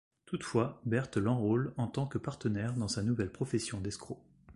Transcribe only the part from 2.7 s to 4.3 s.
dans sa nouvelle profession d'escroc.